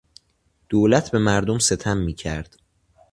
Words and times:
دولت 0.69 1.11
به 1.11 1.19
مردم 1.19 1.59
ستم 1.59 1.97
میکرد. 1.97 2.57